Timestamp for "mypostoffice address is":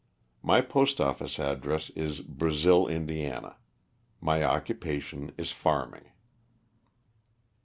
0.43-2.21